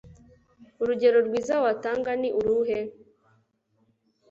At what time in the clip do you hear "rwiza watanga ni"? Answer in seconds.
1.27-2.29